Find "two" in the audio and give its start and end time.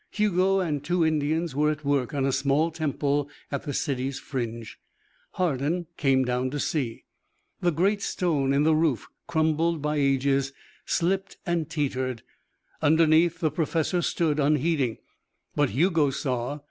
0.83-1.05